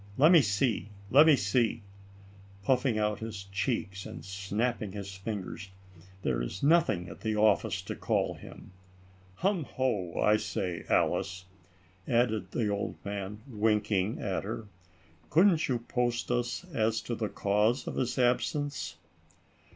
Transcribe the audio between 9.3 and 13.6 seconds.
Hum, ho! I say, Alice," added the old man,